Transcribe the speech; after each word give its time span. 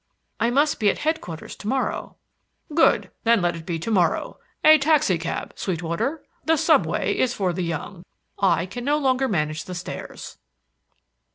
"I 0.39 0.49
must 0.49 0.79
be 0.79 0.89
at 0.89 0.97
Headquarters 0.97 1.55
to 1.57 1.67
morrow." 1.67 2.15
"Good, 2.73 3.11
then 3.23 3.39
let 3.39 3.55
it 3.55 3.67
be 3.67 3.77
to 3.77 3.91
morrow. 3.91 4.39
A 4.63 4.79
taxicab, 4.79 5.53
Sweetwater. 5.55 6.23
The 6.43 6.57
subway 6.57 7.23
for 7.27 7.53
the 7.53 7.63
young. 7.63 8.03
I 8.39 8.65
can 8.65 8.83
no 8.83 8.97
longer 8.97 9.27
manage 9.27 9.65
the 9.65 9.75
stairs." 9.75 10.39